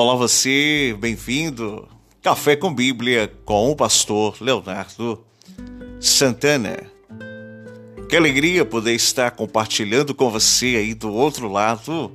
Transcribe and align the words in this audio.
Olá 0.00 0.14
você, 0.14 0.96
bem-vindo. 1.00 1.88
Café 2.22 2.54
com 2.54 2.72
Bíblia 2.72 3.32
com 3.44 3.72
o 3.72 3.74
pastor 3.74 4.36
Leonardo 4.40 5.24
Santana. 5.98 6.88
Que 8.08 8.14
alegria 8.14 8.64
poder 8.64 8.94
estar 8.94 9.32
compartilhando 9.32 10.14
com 10.14 10.30
você 10.30 10.76
aí 10.76 10.94
do 10.94 11.12
outro 11.12 11.50
lado 11.50 12.12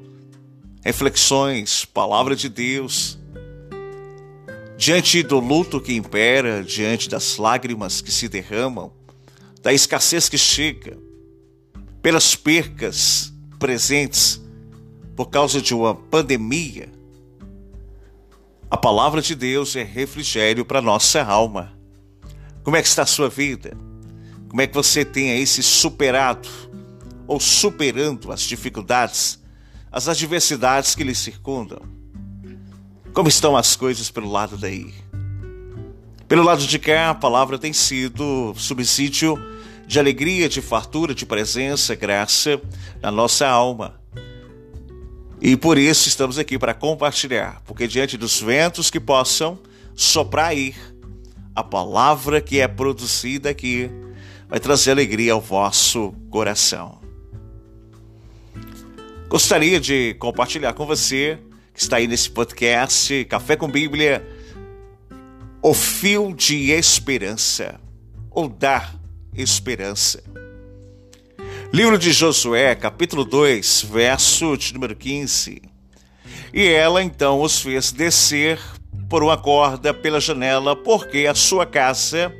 reflexões, 0.82 1.83
palavra 1.83 2.38
de 2.38 2.47
Deus. 2.47 3.19
Diante 4.77 5.21
do 5.21 5.42
luto 5.42 5.81
que 5.81 5.93
impera, 5.93 6.64
diante 6.64 7.09
das 7.09 7.36
lágrimas 7.36 8.00
que 8.00 8.14
se 8.14 8.29
derramam, 8.29 8.93
da 9.61 9.73
escassez 9.73 10.29
que 10.29 10.37
chega, 10.37 10.97
pelas 12.01 12.34
percas 12.34 13.34
presentes 13.59 14.42
por 15.18 15.25
causa 15.25 15.61
de 15.61 15.75
uma 15.75 15.93
pandemia, 15.93 16.93
a 18.73 18.77
palavra 18.77 19.21
de 19.21 19.36
Deus 19.36 19.75
é 19.75 19.83
refrigério 19.83 20.65
para 20.65 20.81
nossa 20.81 21.23
alma. 21.23 21.77
Como 22.64 22.75
é 22.75 22.81
que 22.81 22.87
está 22.87 23.04
a 23.04 23.05
sua 23.05 23.29
vida? 23.29 23.77
Como 24.50 24.59
é 24.64 24.65
que 24.65 24.73
você 24.73 25.05
tem 25.05 25.29
aí 25.29 25.45
se 25.45 25.61
superado 25.61 26.50
ou 27.28 27.39
superando 27.39 28.31
as 28.31 28.41
dificuldades, 28.41 29.39
as 29.91 30.07
adversidades 30.07 30.95
que 30.95 31.04
lhe 31.04 31.14
circundam? 31.14 31.83
Como 33.14 33.30
estão 33.30 33.55
as 33.55 33.75
coisas 33.75 34.09
pelo 34.09 34.31
lado 34.31 34.58
daí? 34.58 34.92
Pelo 36.28 36.42
lado 36.42 36.66
de 36.66 36.80
cá, 36.80 37.11
a 37.11 37.16
palavra 37.16 37.59
tem 37.59 37.73
sido 37.73 38.55
subsídio 38.58 39.38
de 39.86 40.00
alegria, 40.00 40.50
de 40.50 40.64
fartura, 40.64 41.14
de 41.14 41.28
presença, 41.28 41.94
graça 41.94 42.59
na 43.00 43.11
nossa 43.11 43.48
alma. 43.48 44.02
E 45.45 45.58
por 45.58 45.77
isso 45.77 46.08
estamos 46.08 46.39
aqui 46.39 46.58
para 46.58 46.73
compartilhar, 46.73 47.61
porque 47.66 47.86
diante 47.86 48.16
dos 48.16 48.39
ventos 48.39 48.89
que 48.89 48.97
possam 48.97 49.59
soprar 49.94 50.47
aí, 50.47 50.73
a 51.53 51.61
palavra 51.61 52.39
que 52.39 52.61
é 52.61 52.67
produzida 52.67 53.49
aqui 53.49 53.91
vai 54.47 54.58
trazer 54.58 54.91
alegria 54.91 55.33
ao 55.33 55.41
vosso 55.41 56.14
coração. 56.30 56.97
Gostaria 59.27 59.81
de 59.81 60.14
compartilhar 60.14 60.71
com 60.71 60.86
você 60.86 61.38
que 61.73 61.81
está 61.81 61.97
aí 61.97 62.08
nesse 62.08 62.30
podcast 62.30 63.25
Café 63.25 63.58
com 63.58 63.69
Bíblia 63.69 64.25
o 65.61 65.73
fio 65.73 66.33
de 66.33 66.71
esperança 66.71 67.81
ou 68.31 68.47
dar 68.47 68.95
esperança. 69.36 70.23
Livro 71.74 71.98
de 71.98 72.14
Josué, 72.14 72.76
capítulo 72.76 73.26
2, 73.26 73.88
verso 73.90 74.56
de 74.56 74.76
número 74.76 74.96
15. 74.96 75.60
E 76.54 76.68
ela 76.68 77.02
então 77.02 77.42
os 77.42 77.60
fez 77.60 77.92
descer 77.92 78.60
por 79.10 79.24
uma 79.24 79.36
corda 79.36 79.92
pela 79.92 80.22
janela, 80.22 80.76
porque 80.76 81.26
a 81.26 81.34
sua 81.34 81.66
casa, 81.66 82.32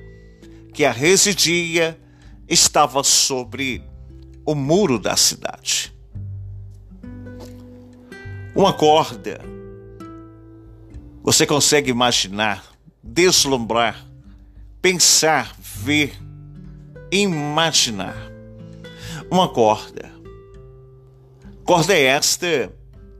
que 0.72 0.86
a 0.86 0.92
residia, 0.92 2.00
estava 2.48 3.04
sobre 3.04 3.81
o 4.45 4.54
muro 4.54 5.00
da 5.00 5.17
cidade. 5.17 5.92
Uma 8.56 8.72
corda. 8.72 9.42
Você 11.23 11.48
consegue 11.48 11.89
imaginar, 11.89 12.64
deslumbrar, 13.02 14.06
pensar, 14.80 15.56
ver, 15.59 16.14
imaginar 17.11 18.33
uma 19.33 19.49
corda. 19.49 20.11
Corda 21.64 21.98
esta 21.98 22.71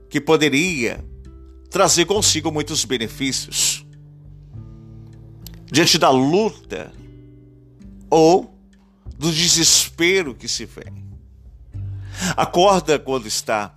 que 0.10 0.22
poderia 0.22 1.04
trazer 1.72 2.06
consigo 2.06 2.52
muitos 2.52 2.86
benefícios. 2.86 3.84
Diante 5.66 5.98
da 5.98 6.12
luta 6.12 6.92
ou 8.12 8.56
do 9.18 9.32
desespero 9.32 10.36
que 10.36 10.48
se 10.48 10.66
vem. 10.66 11.04
A 12.38 12.46
corda, 12.46 13.00
quando 13.00 13.26
está 13.26 13.76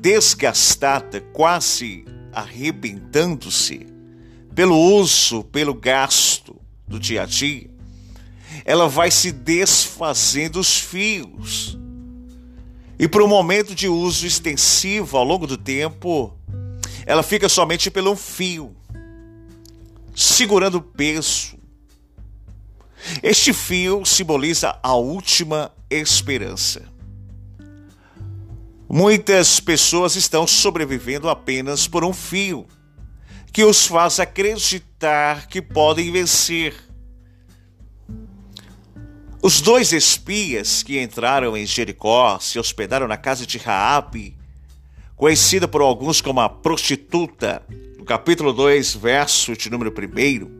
desgastada, 0.00 1.20
quase 1.20 2.06
arrebentando-se, 2.32 3.86
pelo 4.54 4.78
uso, 4.78 5.44
pelo 5.44 5.74
gasto 5.74 6.58
do 6.86 6.98
dia 6.98 7.24
a 7.24 7.26
dia, 7.26 7.68
ela 8.64 8.88
vai 8.88 9.10
se 9.10 9.32
desfazendo 9.32 10.60
os 10.60 10.78
fios. 10.78 11.78
E 12.98 13.06
por 13.06 13.22
um 13.22 13.28
momento 13.28 13.74
de 13.74 13.88
uso 13.88 14.26
extensivo 14.26 15.16
ao 15.16 15.24
longo 15.24 15.46
do 15.46 15.56
tempo, 15.56 16.36
ela 17.06 17.22
fica 17.22 17.48
somente 17.48 17.90
pelo 17.90 18.16
fio, 18.16 18.76
segurando 20.14 20.78
o 20.78 20.82
peso. 20.82 21.56
Este 23.22 23.52
fio 23.52 24.04
simboliza 24.04 24.78
a 24.82 24.94
última 24.94 25.72
esperança. 25.88 26.82
Muitas 28.88 29.60
pessoas 29.60 30.16
estão 30.16 30.46
sobrevivendo 30.46 31.28
apenas 31.28 31.86
por 31.86 32.04
um 32.04 32.12
fio, 32.12 32.66
que 33.52 33.62
os 33.62 33.86
faz 33.86 34.18
acreditar 34.18 35.46
que 35.46 35.62
podem 35.62 36.10
vencer 36.10 36.87
os 39.40 39.60
dois 39.60 39.92
espias 39.92 40.82
que 40.82 41.00
entraram 41.00 41.56
em 41.56 41.64
Jericó 41.64 42.40
se 42.40 42.58
hospedaram 42.58 43.06
na 43.06 43.16
casa 43.16 43.46
de 43.46 43.56
Raabe, 43.56 44.36
conhecida 45.14 45.68
por 45.68 45.80
alguns 45.80 46.20
como 46.20 46.40
a 46.40 46.48
prostituta, 46.48 47.62
no 47.96 48.04
capítulo 48.04 48.52
2, 48.52 48.96
verso 48.96 49.56
de 49.56 49.70
número 49.70 49.92
1. 49.92 50.58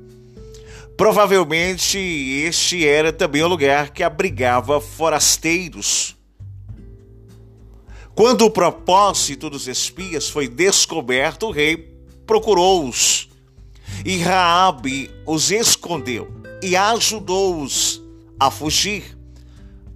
Provavelmente 0.96 1.98
este 1.98 2.86
era 2.86 3.12
também 3.12 3.42
o 3.42 3.48
lugar 3.48 3.90
que 3.90 4.02
abrigava 4.02 4.80
forasteiros. 4.80 6.16
Quando 8.14 8.42
o 8.42 8.50
propósito 8.50 9.50
dos 9.50 9.66
espias 9.66 10.28
foi 10.28 10.46
descoberto, 10.46 11.46
o 11.46 11.50
rei 11.50 11.94
procurou-os. 12.26 13.28
E 14.04 14.18
Raabe 14.18 15.10
os 15.26 15.50
escondeu 15.50 16.28
e 16.62 16.76
ajudou-os 16.76 18.07
a 18.38 18.50
fugir. 18.50 19.18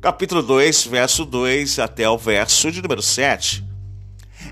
Capítulo 0.00 0.42
2, 0.42 0.86
verso 0.86 1.25
2 1.25 1.78
até 1.78 2.08
o 2.08 2.19
verso 2.19 2.72
de 2.72 2.82
número 2.82 3.00
7. 3.00 3.64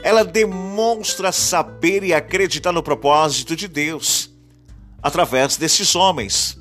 Ela 0.02 0.24
demonstra 0.24 1.32
saber 1.32 2.04
e 2.04 2.14
acreditar 2.14 2.70
no 2.70 2.82
propósito 2.82 3.56
de 3.56 3.66
Deus 3.66 4.30
através 5.02 5.56
desses 5.56 5.96
homens. 5.96 6.56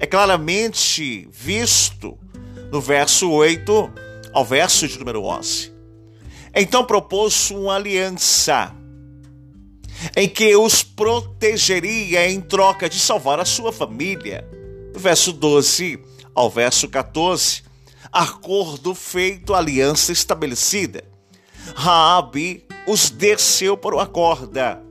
É 0.00 0.06
claramente 0.06 1.28
visto 1.30 2.18
no 2.72 2.80
verso 2.80 3.30
8 3.30 3.90
ao 4.32 4.44
verso 4.44 4.88
de 4.88 4.98
número 4.98 5.22
11. 5.22 5.72
Então 6.52 6.84
propôs 6.84 7.52
uma 7.52 7.76
aliança 7.76 8.74
em 10.16 10.28
que 10.28 10.56
os 10.56 10.82
protegeria 10.82 12.28
em 12.28 12.40
troca 12.40 12.88
de 12.88 12.98
salvar 12.98 13.38
a 13.38 13.44
sua 13.44 13.72
família. 13.72 14.44
Verso 14.96 15.32
12 15.32 16.13
ao 16.34 16.50
verso 16.50 16.88
14, 16.88 17.62
acordo 18.12 18.94
feito, 18.94 19.54
aliança 19.54 20.12
estabelecida. 20.12 21.04
Raabe 21.74 22.64
os 22.86 23.10
desceu 23.10 23.76
por 23.76 23.94
uma 23.94 24.06
corda. 24.06 24.82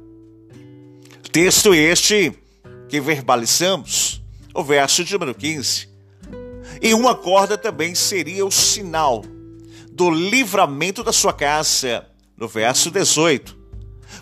Texto 1.31 1.74
este 1.74 2.34
que 2.88 3.01
verbalizamos, 3.01 4.22
o 4.54 4.63
verso 4.63 5.04
de 5.04 5.13
número 5.13 5.36
15. 5.36 5.90
E 6.81 6.94
uma 6.94 7.16
corda 7.16 7.57
também 7.57 7.96
seria 7.96 8.46
o 8.46 8.51
sinal 8.51 9.24
do 9.92 10.10
livramento 10.10 11.04
da 11.04 11.12
sua 11.12 11.34
casa, 11.34 12.07
no 12.38 12.48
verso 12.48 12.89
18. 12.89 13.57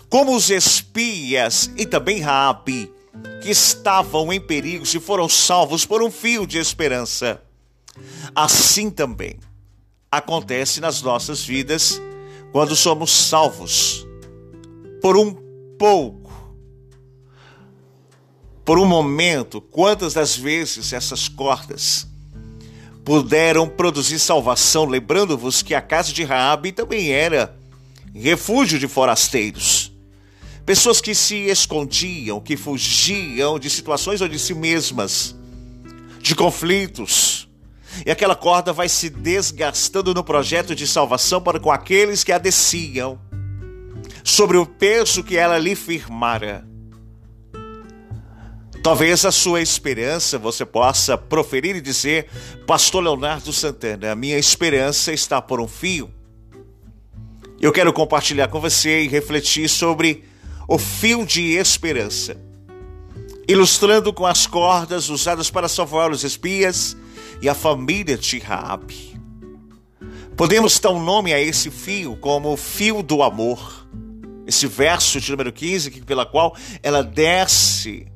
Como 0.08 0.34
os 0.34 0.50
espias 0.50 1.70
e 1.76 1.86
também 1.86 2.20
Raabe 2.20 2.92
que 3.42 3.50
estavam 3.50 4.32
em 4.32 4.40
perigo 4.40 4.84
e 4.84 5.00
foram 5.00 5.28
salvos 5.28 5.84
por 5.84 6.02
um 6.02 6.10
fio 6.10 6.46
de 6.46 6.58
esperança. 6.58 7.42
Assim 8.34 8.90
também 8.90 9.38
acontece 10.10 10.80
nas 10.80 11.02
nossas 11.02 11.44
vidas 11.44 12.00
quando 12.52 12.76
somos 12.76 13.10
salvos 13.10 14.06
por 15.00 15.16
um 15.16 15.34
pouco, 15.78 16.32
por 18.64 18.78
um 18.78 18.86
momento. 18.86 19.60
Quantas 19.60 20.14
das 20.14 20.36
vezes 20.36 20.92
essas 20.92 21.28
cordas 21.28 22.06
puderam 23.04 23.68
produzir 23.68 24.18
salvação, 24.18 24.84
lembrando-vos 24.84 25.62
que 25.62 25.74
a 25.74 25.82
casa 25.82 26.12
de 26.12 26.22
Raabe 26.22 26.72
também 26.72 27.10
era 27.10 27.56
refúgio 28.14 28.78
de 28.78 28.86
forasteiros. 28.86 29.91
Pessoas 30.64 31.00
que 31.00 31.14
se 31.14 31.46
escondiam, 31.46 32.40
que 32.40 32.56
fugiam 32.56 33.58
de 33.58 33.68
situações 33.68 34.20
ou 34.20 34.28
de 34.28 34.38
si 34.38 34.54
mesmas, 34.54 35.34
de 36.20 36.34
conflitos. 36.34 37.48
E 38.06 38.10
aquela 38.10 38.34
corda 38.34 38.72
vai 38.72 38.88
se 38.88 39.10
desgastando 39.10 40.14
no 40.14 40.24
projeto 40.24 40.74
de 40.74 40.86
salvação 40.86 41.42
para 41.42 41.60
com 41.60 41.70
aqueles 41.70 42.24
que 42.24 42.32
a 42.32 42.38
desciam. 42.38 43.20
sobre 44.24 44.56
o 44.56 44.64
peso 44.64 45.22
que 45.22 45.36
ela 45.36 45.58
lhe 45.58 45.74
firmara. 45.74 46.64
Talvez 48.82 49.24
a 49.24 49.30
sua 49.30 49.60
esperança 49.60 50.38
você 50.38 50.64
possa 50.64 51.16
proferir 51.16 51.76
e 51.76 51.80
dizer, 51.80 52.28
Pastor 52.66 53.02
Leonardo 53.02 53.52
Santana, 53.52 54.10
a 54.10 54.16
minha 54.16 54.38
esperança 54.38 55.12
está 55.12 55.40
por 55.40 55.60
um 55.60 55.68
fio. 55.68 56.10
Eu 57.60 57.72
quero 57.72 57.92
compartilhar 57.92 58.48
com 58.48 58.60
você 58.60 59.02
e 59.02 59.08
refletir 59.08 59.68
sobre 59.68 60.24
o 60.68 60.78
fio 60.78 61.26
de 61.26 61.52
esperança, 61.52 62.36
ilustrando 63.48 64.12
com 64.12 64.26
as 64.26 64.46
cordas 64.46 65.08
usadas 65.08 65.50
para 65.50 65.68
salvar 65.68 66.10
os 66.10 66.24
espias 66.24 66.96
e 67.40 67.48
a 67.48 67.54
família 67.54 68.16
de 68.16 68.38
Raabe. 68.38 69.20
Podemos 70.36 70.78
dar 70.78 70.90
um 70.90 71.02
nome 71.02 71.32
a 71.32 71.40
esse 71.40 71.70
fio 71.70 72.16
como 72.16 72.52
o 72.52 72.56
fio 72.56 73.02
do 73.02 73.22
amor. 73.22 73.86
Esse 74.46 74.66
verso 74.66 75.20
de 75.20 75.30
número 75.30 75.52
15, 75.52 75.90
pela 76.02 76.26
qual 76.26 76.56
ela 76.82 77.02
desce 77.02 78.06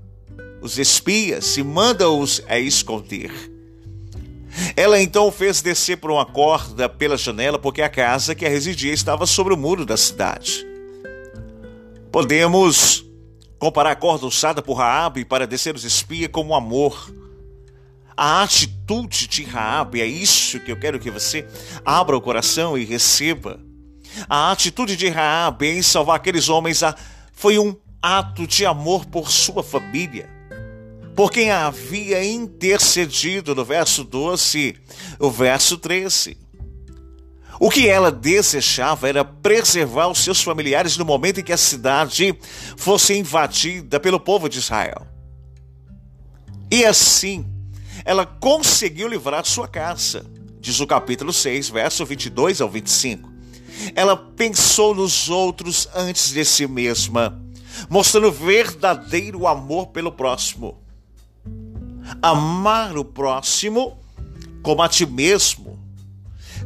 os 0.60 0.78
espias 0.78 1.56
e 1.56 1.62
manda-os 1.62 2.42
a 2.49 2.58
esconder. 2.58 3.31
Ela 4.75 5.00
então 5.00 5.31
fez 5.31 5.60
descer 5.60 5.99
por 5.99 6.10
uma 6.10 6.25
corda 6.25 6.88
pela 6.88 7.16
janela, 7.16 7.58
porque 7.58 7.82
a 7.82 7.88
casa 7.88 8.34
que 8.34 8.46
a 8.46 8.49
residia 8.49 8.92
estava 8.92 9.26
sobre 9.26 9.52
o 9.52 9.56
muro 9.56 9.84
da 9.84 9.96
cidade. 9.96 10.66
Podemos 12.16 13.04
comparar 13.58 13.90
a 13.90 13.94
corda 13.94 14.24
usada 14.24 14.62
por 14.62 14.78
Raabe 14.78 15.22
para 15.22 15.46
descer 15.46 15.74
os 15.74 15.84
espias 15.84 16.30
como 16.32 16.54
amor. 16.54 17.12
A 18.16 18.42
atitude 18.42 19.26
de 19.26 19.44
Raabe, 19.44 20.00
é 20.00 20.06
isso 20.06 20.58
que 20.60 20.72
eu 20.72 20.80
quero 20.80 20.98
que 20.98 21.10
você 21.10 21.46
abra 21.84 22.16
o 22.16 22.20
coração 22.22 22.78
e 22.78 22.86
receba. 22.86 23.60
A 24.30 24.50
atitude 24.50 24.96
de 24.96 25.10
Raabe 25.10 25.66
em 25.66 25.82
salvar 25.82 26.16
aqueles 26.16 26.48
homens 26.48 26.80
foi 27.34 27.58
um 27.58 27.76
ato 28.00 28.46
de 28.46 28.64
amor 28.64 29.04
por 29.04 29.30
sua 29.30 29.62
família 29.62 30.26
por 31.16 31.30
quem 31.30 31.50
havia 31.50 32.22
intercedido 32.22 33.54
no 33.54 33.64
verso 33.64 34.04
12, 34.04 34.76
o 35.18 35.30
verso 35.30 35.78
13. 35.78 36.36
O 37.58 37.70
que 37.70 37.88
ela 37.88 38.11
desejava 38.12 39.08
era 39.08 39.25
preservar 39.25 40.08
os 40.08 40.19
seus 40.19 40.43
familiares 40.43 40.97
no 40.97 41.05
momento 41.05 41.41
em 41.41 41.44
que 41.44 41.53
a 41.53 41.56
cidade 41.56 42.38
fosse 42.76 43.14
invadida 43.17 43.99
pelo 43.99 44.20
povo 44.20 44.49
de 44.49 44.58
Israel. 44.58 45.06
E 46.70 46.85
assim, 46.85 47.47
ela 48.05 48.26
conseguiu 48.26 49.08
livrar 49.08 49.44
sua 49.47 49.67
casa, 49.67 50.26
diz 50.61 50.81
o 50.81 50.87
capítulo 50.87 51.32
6, 51.32 51.70
verso 51.70 52.05
22 52.05 52.61
ao 52.61 52.69
25. 52.69 53.32
Ela 53.94 54.17
pensou 54.17 54.94
nos 54.94 55.29
outros 55.29 55.88
antes 55.94 56.32
de 56.32 56.44
si 56.44 56.67
mesma, 56.67 57.41
mostrando 57.88 58.32
verdadeiro 58.32 59.47
amor 59.47 59.88
pelo 59.88 60.12
próximo 60.12 60.87
amar 62.23 62.97
o 62.97 63.05
próximo 63.05 63.99
como 64.62 64.82
a 64.82 64.88
ti 64.88 65.06
mesmo. 65.06 65.79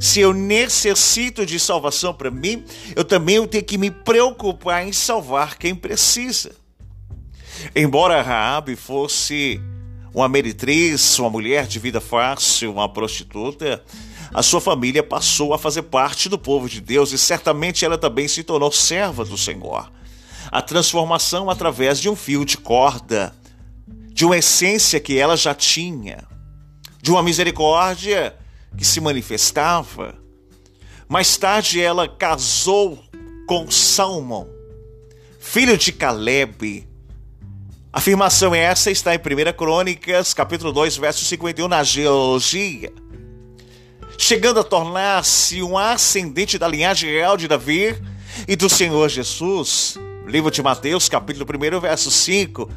Se 0.00 0.18
eu 0.18 0.32
necessito 0.32 1.44
de 1.44 1.60
salvação 1.60 2.14
para 2.14 2.30
mim, 2.30 2.64
eu 2.96 3.04
também 3.04 3.46
tenho 3.46 3.62
que 3.62 3.76
me 3.76 3.90
preocupar 3.90 4.88
em 4.88 4.94
salvar 4.94 5.58
quem 5.58 5.74
precisa. 5.74 6.52
Embora 7.76 8.22
Raabe 8.22 8.76
fosse 8.76 9.60
uma 10.14 10.26
meretriz, 10.26 11.18
uma 11.18 11.28
mulher 11.28 11.66
de 11.66 11.78
vida 11.78 12.00
fácil, 12.00 12.72
uma 12.72 12.88
prostituta, 12.88 13.84
a 14.32 14.42
sua 14.42 14.58
família 14.58 15.02
passou 15.02 15.52
a 15.52 15.58
fazer 15.58 15.82
parte 15.82 16.30
do 16.30 16.38
povo 16.38 16.66
de 16.66 16.80
Deus 16.80 17.12
e 17.12 17.18
certamente 17.18 17.84
ela 17.84 17.98
também 17.98 18.26
se 18.26 18.42
tornou 18.42 18.72
serva 18.72 19.22
do 19.22 19.36
Senhor. 19.36 19.92
A 20.50 20.62
transformação 20.62 21.50
através 21.50 22.00
de 22.00 22.08
um 22.08 22.16
fio 22.16 22.46
de 22.46 22.56
corda 22.56 23.34
de 23.86 24.24
uma 24.24 24.38
essência 24.38 24.98
que 24.98 25.18
ela 25.18 25.36
já 25.36 25.54
tinha, 25.54 26.24
de 27.02 27.10
uma 27.10 27.22
misericórdia 27.22 28.34
que 28.76 28.84
se 28.84 29.00
manifestava. 29.00 30.16
Mais 31.08 31.36
tarde 31.36 31.80
ela 31.80 32.08
casou 32.08 33.02
com 33.46 33.70
Salmão, 33.70 34.48
filho 35.38 35.76
de 35.76 35.92
Caleb. 35.92 36.88
A 37.92 37.98
afirmação 37.98 38.54
essa 38.54 38.90
está 38.90 39.14
em 39.14 39.18
1 39.18 39.52
Crônicas, 39.56 40.32
capítulo 40.32 40.72
2, 40.72 40.96
verso 40.96 41.24
51, 41.24 41.66
na 41.66 41.82
geologia. 41.82 42.92
Chegando 44.16 44.60
a 44.60 44.64
tornar-se 44.64 45.62
um 45.62 45.76
ascendente 45.76 46.58
da 46.58 46.68
linhagem 46.68 47.10
real 47.10 47.36
de 47.36 47.48
Davi 47.48 48.00
e 48.46 48.54
do 48.54 48.68
Senhor 48.68 49.08
Jesus. 49.08 49.98
Livro 50.26 50.50
de 50.50 50.62
Mateus, 50.62 51.08
capítulo 51.08 51.44
1, 51.44 51.80
verso 51.80 52.10
5 52.10 52.70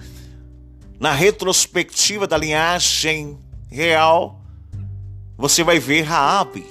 na 1.04 1.12
retrospectiva 1.12 2.25
da 2.25 2.38
linhagem 2.38 3.38
real, 3.69 4.42
você 5.38 5.63
vai 5.63 5.80
ver 5.80 6.01
Raabe. 6.01 6.65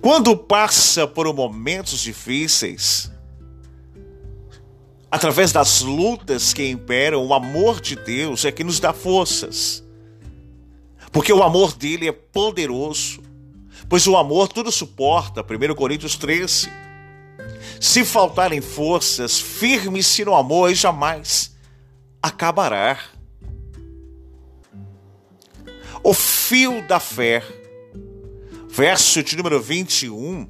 Quando 0.00 0.36
passa 0.36 1.06
por 1.06 1.32
momentos 1.34 2.00
difíceis, 2.00 3.10
através 5.10 5.52
das 5.52 5.80
lutas 5.80 6.52
que 6.52 6.68
imperam, 6.68 7.24
o 7.24 7.34
amor 7.34 7.80
de 7.80 7.96
Deus 7.96 8.44
é 8.44 8.52
que 8.52 8.64
nos 8.64 8.78
dá 8.78 8.92
forças. 8.92 9.82
Porque 11.10 11.32
o 11.32 11.42
amor 11.42 11.72
dele 11.72 12.08
é 12.08 12.12
poderoso. 12.12 13.22
Pois 13.88 14.06
o 14.06 14.16
amor 14.16 14.48
tudo 14.48 14.72
suporta, 14.72 15.42
1 15.42 15.74
Coríntios 15.74 16.16
13. 16.16 16.68
Se 17.80 18.04
faltarem 18.04 18.60
forças, 18.60 19.38
firme-se 19.38 20.24
no 20.24 20.34
amor 20.34 20.70
e 20.70 20.74
jamais 20.74 21.54
acabará. 22.22 22.98
O 26.06 26.12
fio 26.12 26.86
da 26.86 27.00
fé, 27.00 27.42
verso 28.68 29.22
de 29.22 29.38
número 29.38 29.58
21 29.58 30.46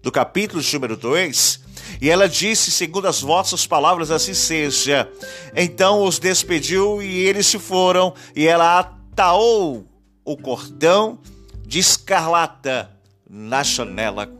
do 0.00 0.12
capítulo 0.12 0.62
de 0.62 0.72
número 0.72 0.96
2, 0.96 1.60
e 2.00 2.08
ela 2.08 2.28
disse, 2.28 2.70
segundo 2.70 3.08
as 3.08 3.20
vossas 3.20 3.66
palavras, 3.66 4.12
assim 4.12 4.34
seja. 4.34 5.10
Então 5.56 6.04
os 6.04 6.20
despediu 6.20 7.02
e 7.02 7.26
eles 7.26 7.48
se 7.48 7.58
foram, 7.58 8.14
e 8.36 8.46
ela 8.46 8.78
ataou 8.78 9.84
o 10.24 10.36
cordão 10.36 11.18
de 11.66 11.80
escarlata 11.80 12.88
na 13.28 13.64
janela, 13.64 14.32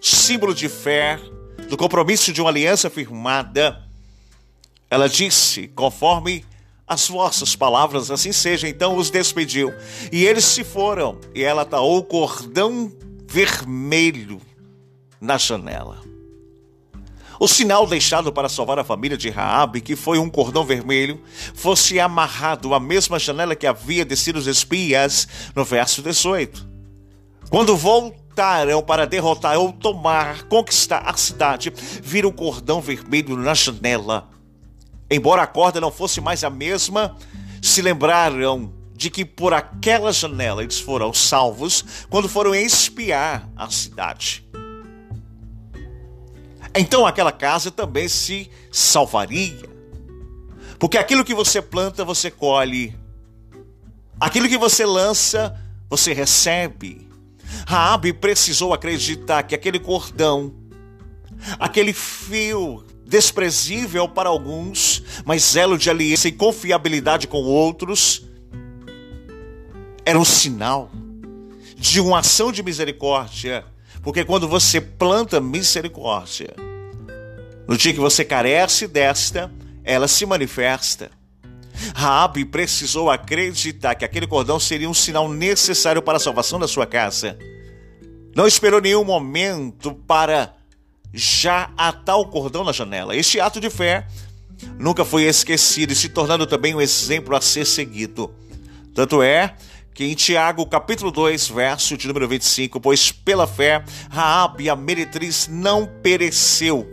símbolo 0.00 0.54
de 0.54 0.70
fé, 0.70 1.20
do 1.68 1.76
compromisso 1.76 2.32
de 2.32 2.40
uma 2.40 2.48
aliança 2.48 2.88
firmada. 2.88 3.86
Ela 4.88 5.06
disse: 5.06 5.68
Conforme 5.68 6.46
as 6.92 7.08
vossas 7.08 7.56
palavras, 7.56 8.10
assim 8.10 8.32
seja. 8.32 8.68
Então 8.68 8.96
os 8.96 9.10
despediu. 9.10 9.72
E 10.10 10.24
eles 10.24 10.44
se 10.44 10.62
foram. 10.62 11.18
E 11.34 11.42
ela 11.42 11.62
ataou 11.62 11.98
o 11.98 12.04
cordão 12.04 12.92
vermelho 13.26 14.40
na 15.20 15.38
janela. 15.38 16.00
O 17.40 17.48
sinal 17.48 17.86
deixado 17.86 18.32
para 18.32 18.48
salvar 18.48 18.78
a 18.78 18.84
família 18.84 19.16
de 19.16 19.28
Raabe, 19.28 19.80
que 19.80 19.96
foi 19.96 20.18
um 20.18 20.30
cordão 20.30 20.64
vermelho, 20.64 21.20
fosse 21.54 21.98
amarrado 21.98 22.72
à 22.72 22.78
mesma 22.78 23.18
janela 23.18 23.56
que 23.56 23.66
havia 23.66 24.04
descido 24.04 24.38
os 24.38 24.46
espias, 24.46 25.26
no 25.56 25.64
verso 25.64 26.02
18. 26.02 26.68
Quando 27.50 27.76
voltaram 27.76 28.80
para 28.82 29.06
derrotar 29.06 29.58
ou 29.58 29.72
tomar, 29.72 30.44
conquistar 30.44 31.02
a 31.04 31.16
cidade, 31.16 31.72
viram 32.02 32.28
o 32.28 32.32
cordão 32.32 32.80
vermelho 32.80 33.36
na 33.36 33.54
janela 33.54 34.31
Embora 35.12 35.42
a 35.42 35.46
corda 35.46 35.78
não 35.78 35.92
fosse 35.92 36.22
mais 36.22 36.42
a 36.42 36.48
mesma, 36.48 37.14
se 37.60 37.82
lembraram 37.82 38.72
de 38.94 39.10
que 39.10 39.26
por 39.26 39.52
aquela 39.52 40.10
janela 40.10 40.62
eles 40.62 40.80
foram 40.80 41.12
salvos 41.12 41.84
quando 42.08 42.30
foram 42.30 42.54
espiar 42.54 43.46
a 43.54 43.68
cidade. 43.68 44.42
Então 46.74 47.06
aquela 47.06 47.30
casa 47.30 47.70
também 47.70 48.08
se 48.08 48.50
salvaria. 48.70 49.68
Porque 50.78 50.96
aquilo 50.96 51.26
que 51.26 51.34
você 51.34 51.60
planta, 51.60 52.06
você 52.06 52.30
colhe. 52.30 52.98
Aquilo 54.18 54.48
que 54.48 54.56
você 54.56 54.86
lança, 54.86 55.54
você 55.90 56.14
recebe. 56.14 57.06
Raabe 57.66 58.14
precisou 58.14 58.72
acreditar 58.72 59.42
que 59.42 59.54
aquele 59.54 59.78
cordão, 59.78 60.54
aquele 61.60 61.92
fio 61.92 62.82
desprezível 63.04 64.08
para 64.08 64.28
alguns, 64.28 65.02
mas 65.24 65.42
zelo 65.42 65.76
de 65.76 65.90
aliança 65.90 66.28
e 66.28 66.32
confiabilidade 66.32 67.26
com 67.26 67.38
outros, 67.38 68.24
era 70.04 70.18
um 70.18 70.24
sinal 70.24 70.90
de 71.76 72.00
uma 72.00 72.20
ação 72.20 72.52
de 72.52 72.62
misericórdia. 72.62 73.64
Porque 74.02 74.24
quando 74.24 74.48
você 74.48 74.80
planta 74.80 75.40
misericórdia, 75.40 76.54
no 77.68 77.76
dia 77.76 77.92
que 77.92 78.00
você 78.00 78.24
carece 78.24 78.86
desta, 78.86 79.52
ela 79.84 80.08
se 80.08 80.26
manifesta. 80.26 81.10
Raabe 81.94 82.44
precisou 82.44 83.10
acreditar 83.10 83.94
que 83.94 84.04
aquele 84.04 84.26
cordão 84.26 84.58
seria 84.60 84.88
um 84.88 84.94
sinal 84.94 85.28
necessário 85.28 86.02
para 86.02 86.16
a 86.16 86.20
salvação 86.20 86.58
da 86.58 86.68
sua 86.68 86.86
casa. 86.86 87.38
Não 88.34 88.46
esperou 88.46 88.80
nenhum 88.80 89.04
momento 89.04 89.94
para 89.94 90.54
já 91.12 91.70
atar 91.76 92.16
o 92.16 92.26
cordão 92.26 92.64
na 92.64 92.72
janela. 92.72 93.14
Este 93.16 93.40
ato 93.40 93.60
de 93.60 93.68
fé 93.68 94.06
nunca 94.78 95.04
foi 95.04 95.24
esquecido 95.24 95.92
e 95.92 95.96
se 95.96 96.08
tornando 96.08 96.46
também 96.46 96.74
um 96.74 96.80
exemplo 96.80 97.36
a 97.36 97.40
ser 97.40 97.66
seguido. 97.66 98.32
Tanto 98.94 99.22
é 99.22 99.54
que 99.94 100.04
em 100.04 100.14
Tiago, 100.14 100.64
capítulo 100.66 101.10
2, 101.10 101.48
verso 101.48 101.96
de 101.96 102.06
número 102.08 102.26
25, 102.26 102.80
pois 102.80 103.12
pela 103.12 103.46
fé 103.46 103.84
Raabe, 104.10 104.70
a 104.70 104.76
meretriz, 104.76 105.48
não 105.48 105.86
pereceu 106.02 106.86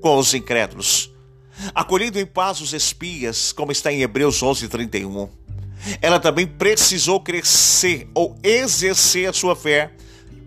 com 0.00 0.16
os 0.18 0.32
incrédulos, 0.32 1.10
acolhendo 1.74 2.20
em 2.20 2.26
paz 2.26 2.60
os 2.60 2.72
espias, 2.72 3.50
como 3.50 3.72
está 3.72 3.92
em 3.92 4.02
Hebreus 4.02 4.42
11, 4.42 4.68
31. 4.68 5.28
Ela 6.00 6.20
também 6.20 6.46
precisou 6.46 7.20
crescer 7.20 8.08
ou 8.14 8.36
exercer 8.42 9.28
a 9.28 9.32
sua 9.32 9.56
fé, 9.56 9.92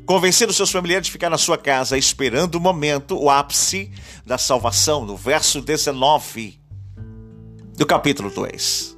convencendo 0.09 0.51
seus 0.51 0.71
familiares 0.71 1.05
de 1.05 1.11
ficar 1.11 1.29
na 1.29 1.37
sua 1.37 1.55
casa, 1.55 1.95
esperando 1.95 2.55
o 2.55 2.59
momento, 2.59 3.15
o 3.15 3.29
ápice 3.29 3.91
da 4.25 4.39
salvação, 4.39 5.05
no 5.05 5.15
verso 5.15 5.61
19 5.61 6.59
do 7.77 7.85
capítulo 7.85 8.31
2. 8.31 8.97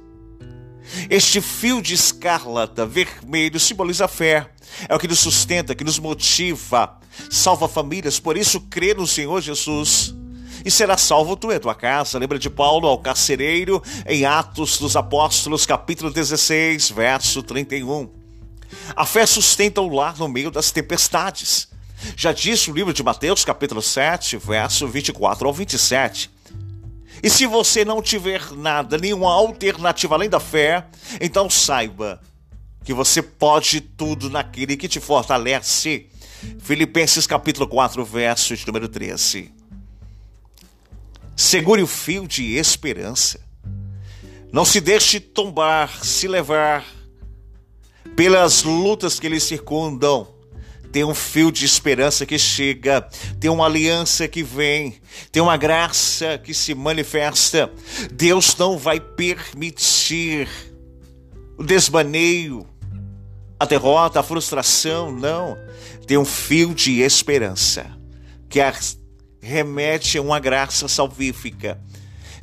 Este 1.10 1.42
fio 1.42 1.82
de 1.82 1.92
escarlata 1.92 2.86
vermelho 2.86 3.60
simboliza 3.60 4.06
a 4.06 4.08
fé. 4.08 4.48
É 4.88 4.94
o 4.94 4.98
que 4.98 5.06
nos 5.06 5.18
sustenta, 5.18 5.74
que 5.74 5.84
nos 5.84 5.98
motiva, 5.98 6.98
salva 7.30 7.68
famílias. 7.68 8.18
Por 8.18 8.38
isso, 8.38 8.58
crê 8.62 8.94
no 8.94 9.06
Senhor 9.06 9.42
Jesus 9.42 10.14
e 10.64 10.70
será 10.70 10.96
salvo 10.96 11.36
tu 11.36 11.52
e 11.52 11.58
tua 11.58 11.74
casa. 11.74 12.18
Lembra 12.18 12.38
de 12.38 12.48
Paulo 12.48 12.88
ao 12.88 12.96
carcereiro 12.96 13.82
em 14.06 14.24
Atos 14.24 14.78
dos 14.78 14.96
Apóstolos, 14.96 15.66
capítulo 15.66 16.10
16, 16.10 16.88
verso 16.88 17.42
31. 17.42 18.21
A 18.94 19.06
fé 19.06 19.26
sustenta 19.26 19.80
o 19.80 19.94
lar 19.94 20.18
no 20.18 20.28
meio 20.28 20.50
das 20.50 20.70
tempestades. 20.70 21.68
Já 22.16 22.32
disse 22.32 22.70
o 22.70 22.74
livro 22.74 22.92
de 22.92 23.02
Mateus, 23.02 23.44
capítulo 23.44 23.80
7, 23.80 24.36
verso 24.36 24.88
24 24.88 25.46
ao 25.46 25.52
27. 25.52 26.30
E 27.22 27.30
se 27.30 27.46
você 27.46 27.84
não 27.84 28.02
tiver 28.02 28.50
nada, 28.52 28.98
nenhuma 28.98 29.32
alternativa 29.32 30.14
além 30.14 30.28
da 30.28 30.40
fé, 30.40 30.86
então 31.20 31.48
saiba 31.48 32.20
que 32.84 32.92
você 32.92 33.22
pode 33.22 33.80
tudo 33.80 34.28
naquele 34.28 34.76
que 34.76 34.88
te 34.88 34.98
fortalece. 34.98 36.08
Filipenses 36.58 37.26
capítulo 37.26 37.68
4, 37.68 38.04
verso 38.04 38.56
de 38.56 38.66
número 38.66 38.88
13. 38.88 39.52
Segure 41.36 41.82
o 41.82 41.86
fio 41.86 42.26
de 42.26 42.56
esperança. 42.56 43.40
Não 44.52 44.64
se 44.64 44.80
deixe 44.80 45.20
tombar, 45.20 46.04
se 46.04 46.26
levar 46.26 46.84
pelas 48.16 48.62
lutas 48.62 49.18
que 49.18 49.28
lhe 49.28 49.40
circundam 49.40 50.28
tem 50.92 51.04
um 51.04 51.14
fio 51.14 51.50
de 51.50 51.64
esperança 51.64 52.26
que 52.26 52.38
chega, 52.38 53.00
tem 53.40 53.50
uma 53.50 53.64
aliança 53.64 54.28
que 54.28 54.42
vem, 54.42 55.00
tem 55.32 55.42
uma 55.42 55.56
graça 55.56 56.36
que 56.36 56.52
se 56.52 56.74
manifesta. 56.74 57.72
Deus 58.12 58.54
não 58.58 58.76
vai 58.76 59.00
permitir 59.00 60.50
o 61.56 61.64
desmaneio, 61.64 62.66
a 63.58 63.64
derrota, 63.64 64.20
a 64.20 64.22
frustração, 64.22 65.10
não. 65.10 65.56
Tem 66.06 66.18
um 66.18 66.26
fio 66.26 66.74
de 66.74 67.00
esperança 67.00 67.86
que 68.50 68.60
remete 69.40 70.18
a 70.18 70.22
uma 70.22 70.38
graça 70.38 70.86
salvífica 70.88 71.80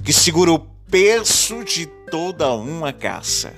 que 0.04 0.12
segura 0.12 0.52
o 0.52 0.60
peso 0.60 1.64
de 1.64 1.86
toda 2.10 2.52
uma 2.54 2.92
caça. 2.92 3.54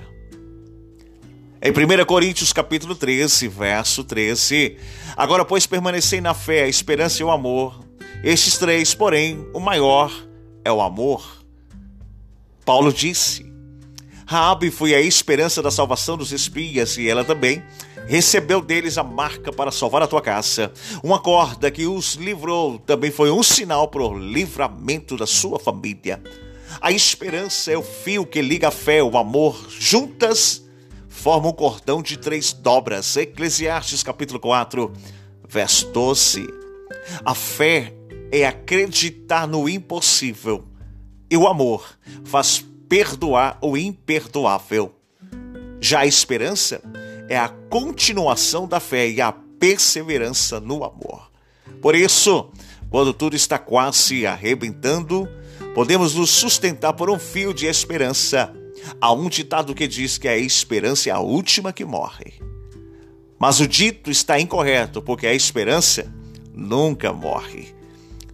Em 1.64 1.70
1 1.70 2.04
Coríntios 2.06 2.52
capítulo 2.52 2.92
13, 2.92 3.46
verso 3.46 4.02
13, 4.02 4.78
agora 5.16 5.44
pois 5.44 5.64
permanecei 5.64 6.20
na 6.20 6.34
fé, 6.34 6.64
a 6.64 6.68
esperança 6.68 7.22
e 7.22 7.24
o 7.24 7.30
amor. 7.30 7.78
Estes 8.24 8.58
três, 8.58 8.96
porém, 8.96 9.46
o 9.54 9.60
maior 9.60 10.12
é 10.64 10.72
o 10.72 10.80
amor. 10.80 11.24
Paulo 12.64 12.92
disse: 12.92 13.46
Raabe 14.26 14.72
foi 14.72 14.92
a 14.92 15.00
esperança 15.00 15.62
da 15.62 15.70
salvação 15.70 16.16
dos 16.16 16.32
espias 16.32 16.98
e 16.98 17.08
ela 17.08 17.24
também 17.24 17.62
recebeu 18.08 18.60
deles 18.60 18.98
a 18.98 19.04
marca 19.04 19.52
para 19.52 19.70
salvar 19.70 20.02
a 20.02 20.08
tua 20.08 20.20
casa. 20.20 20.72
Uma 21.00 21.20
corda 21.20 21.70
que 21.70 21.86
os 21.86 22.14
livrou 22.16 22.80
também 22.80 23.12
foi 23.12 23.30
um 23.30 23.40
sinal 23.40 23.86
para 23.86 24.02
o 24.02 24.18
livramento 24.18 25.16
da 25.16 25.28
sua 25.28 25.60
família. 25.60 26.20
A 26.80 26.90
esperança 26.90 27.70
é 27.70 27.78
o 27.78 27.84
fio 27.84 28.26
que 28.26 28.42
liga 28.42 28.66
a 28.66 28.72
fé, 28.72 29.00
o 29.00 29.16
amor, 29.16 29.64
juntas 29.78 30.61
forma 31.12 31.48
um 31.48 31.52
cordão 31.52 32.02
de 32.02 32.16
três 32.16 32.52
dobras. 32.52 33.16
Eclesiastes 33.16 34.02
capítulo 34.02 34.40
4, 34.40 34.92
verso 35.46 35.86
12. 35.92 36.48
A 37.24 37.34
fé 37.34 37.92
é 38.32 38.46
acreditar 38.46 39.46
no 39.46 39.68
impossível 39.68 40.64
e 41.30 41.36
o 41.36 41.46
amor 41.46 41.86
faz 42.24 42.64
perdoar 42.88 43.58
o 43.60 43.76
imperdoável. 43.76 44.94
Já 45.80 46.00
a 46.00 46.06
esperança 46.06 46.82
é 47.28 47.36
a 47.38 47.48
continuação 47.48 48.66
da 48.66 48.80
fé 48.80 49.08
e 49.08 49.20
a 49.20 49.32
perseverança 49.32 50.58
no 50.58 50.82
amor. 50.82 51.30
Por 51.80 51.94
isso, 51.94 52.50
quando 52.90 53.12
tudo 53.12 53.36
está 53.36 53.58
quase 53.58 54.26
arrebentando, 54.26 55.28
podemos 55.74 56.14
nos 56.14 56.30
sustentar 56.30 56.94
por 56.94 57.10
um 57.10 57.18
fio 57.18 57.54
de 57.54 57.66
esperança 57.66 58.52
Há 59.00 59.12
um 59.12 59.28
ditado 59.28 59.74
que 59.74 59.86
diz 59.86 60.18
que 60.18 60.28
a 60.28 60.36
esperança 60.36 61.08
é 61.08 61.12
a 61.12 61.20
última 61.20 61.72
que 61.72 61.84
morre. 61.84 62.34
Mas 63.38 63.60
o 63.60 63.66
dito 63.66 64.10
está 64.10 64.38
incorreto, 64.38 65.02
porque 65.02 65.26
a 65.26 65.34
esperança 65.34 66.12
nunca 66.54 67.12
morre. 67.12 67.74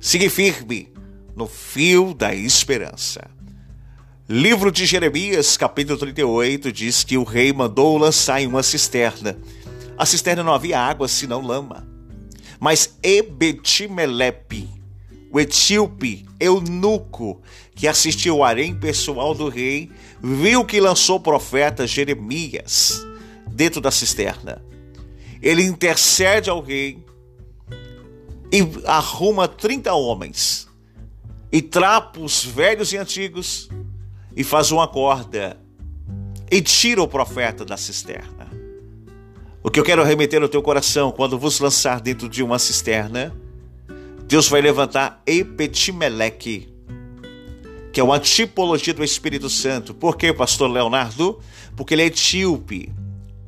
Siga 0.01 0.29
firme 0.29 0.93
no 1.35 1.47
fio 1.47 2.13
da 2.13 2.35
esperança. 2.35 3.31
Livro 4.29 4.71
de 4.71 4.85
Jeremias, 4.85 5.57
capítulo 5.57 5.99
38, 5.99 6.71
diz 6.71 7.03
que 7.03 7.17
o 7.17 7.25
rei 7.25 7.53
mandou 7.53 7.97
lançar 7.97 8.43
em 8.43 8.47
uma 8.47 8.63
cisterna. 8.63 9.39
A 9.97 10.05
cisterna 10.05 10.45
não 10.45 10.53
havia 10.53 10.79
água, 10.79 11.09
senão 11.09 11.41
lama. 11.41 11.89
Mas 12.61 12.99
Ebetimelepe, 13.03 14.69
o 15.31 15.39
etíope 15.39 16.27
eunuco 16.41 17.41
que 17.75 17.87
assistiu 17.87 18.37
ao 18.37 18.45
harém 18.45 18.75
pessoal 18.75 19.35
do 19.35 19.49
rei, 19.49 19.91
viu 20.23 20.65
que 20.65 20.81
lançou 20.81 21.17
o 21.17 21.21
profeta 21.21 21.87
Jeremias 21.87 23.01
dentro 23.47 23.81
da 23.81 23.91
cisterna. 23.91 24.63
Ele 25.41 25.63
intercede 25.63 26.51
ao 26.51 26.61
rei 26.61 27.05
e 28.53 28.67
arruma 28.87 29.47
30 29.47 29.93
homens 29.93 30.69
e 31.53 31.63
trapos 31.63 32.45
velhos 32.45 32.93
e 32.93 32.97
antigos 32.97 33.69
e 34.35 34.43
faz 34.43 34.71
uma 34.71 34.89
corda 34.89 35.59
e 36.51 36.61
tira 36.63 37.03
o 37.03 37.09
profeta 37.09 37.65
da 37.65 37.77
cisterna. 37.77 38.49
O 39.63 39.71
que 39.71 39.79
eu 39.79 39.85
quero 39.85 40.03
remeter 40.03 40.43
ao 40.43 40.49
teu 40.49 40.63
coração 40.63 41.13
quando 41.13 41.39
vos 41.39 41.61
lançar 41.61 42.01
dentro 42.01 42.29
de 42.29 42.43
uma 42.43 42.59
cisterna, 42.59 43.35
Deus 44.29 44.47
vai 44.47 44.61
levantar 44.61 45.23
Epetimeleque, 45.27 46.69
que 47.91 47.99
é 47.99 48.05
uma 48.05 48.21
tipologia 48.21 48.93
do 48.93 49.03
Espírito 49.03 49.49
Santo. 49.49 49.95
Por 49.95 50.19
quê, 50.19 50.35
pastor 50.35 50.71
Leonardo? 50.71 51.41
Porque 51.75 51.95
ele 51.95 52.03
é 52.03 52.07
etíope. 52.07 52.93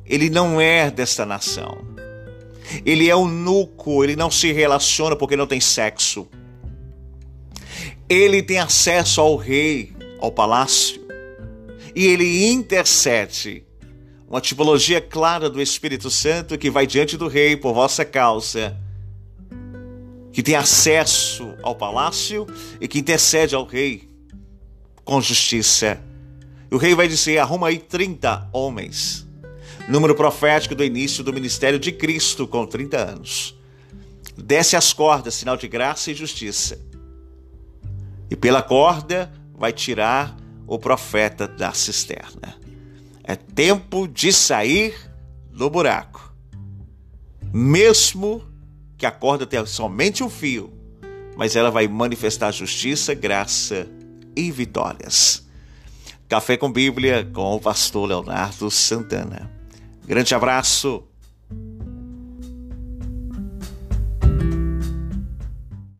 Ele 0.03 0.27
não 0.27 0.59
é 0.59 0.89
desta 0.89 1.23
nação. 1.23 1.85
Ele 2.83 3.07
é 3.07 3.11
eunuco, 3.11 4.03
ele 4.03 4.15
não 4.15 4.31
se 4.31 4.51
relaciona 4.51 5.15
porque 5.15 5.35
não 5.35 5.45
tem 5.45 5.61
sexo. 5.61 6.27
Ele 8.09 8.41
tem 8.41 8.57
acesso 8.57 9.21
ao 9.21 9.35
rei, 9.35 9.93
ao 10.19 10.31
palácio, 10.31 10.99
e 11.95 12.07
ele 12.07 12.47
intercede. 12.47 13.63
Uma 14.27 14.41
tipologia 14.41 14.99
clara 14.99 15.47
do 15.47 15.61
Espírito 15.61 16.09
Santo 16.09 16.57
que 16.57 16.71
vai 16.71 16.87
diante 16.87 17.17
do 17.17 17.27
rei 17.27 17.55
por 17.55 17.71
vossa 17.71 18.03
causa 18.03 18.75
que 20.31 20.41
tem 20.41 20.55
acesso 20.55 21.53
ao 21.61 21.75
palácio 21.75 22.47
e 22.79 22.87
que 22.87 22.99
intercede 22.99 23.55
ao 23.55 23.65
rei 23.65 24.09
com 25.03 25.21
justiça. 25.21 25.99
E 26.71 26.75
o 26.75 26.77
rei 26.77 26.95
vai 26.95 27.07
dizer: 27.07 27.37
arruma 27.39 27.67
aí 27.67 27.77
30 27.77 28.49
homens. 28.53 29.27
Número 29.87 30.15
profético 30.15 30.75
do 30.75 30.83
início 30.83 31.23
do 31.23 31.33
ministério 31.33 31.79
de 31.79 31.91
Cristo 31.91 32.47
com 32.47 32.65
30 32.65 32.97
anos. 32.97 33.55
Desce 34.37 34.75
as 34.75 34.93
cordas, 34.93 35.35
sinal 35.35 35.57
de 35.57 35.67
graça 35.67 36.11
e 36.11 36.15
justiça. 36.15 36.79
E 38.29 38.35
pela 38.35 38.61
corda 38.61 39.31
vai 39.53 39.73
tirar 39.73 40.37
o 40.65 40.79
profeta 40.79 41.47
da 41.47 41.73
cisterna. 41.73 42.55
É 43.23 43.35
tempo 43.35 44.07
de 44.07 44.31
sair 44.31 44.95
do 45.51 45.69
buraco. 45.69 46.33
Mesmo 47.53 48.41
que 49.01 49.05
a 49.07 49.11
corda 49.11 49.47
tem 49.47 49.65
somente 49.65 50.23
um 50.23 50.29
fio, 50.29 50.71
mas 51.35 51.55
ela 51.55 51.71
vai 51.71 51.87
manifestar 51.87 52.51
justiça, 52.51 53.15
graça 53.15 53.87
e 54.35 54.51
vitórias. 54.51 55.43
Café 56.29 56.55
com 56.55 56.71
Bíblia 56.71 57.27
com 57.33 57.55
o 57.55 57.59
pastor 57.59 58.07
Leonardo 58.07 58.69
Santana. 58.69 59.51
Grande 60.05 60.35
abraço 60.35 61.03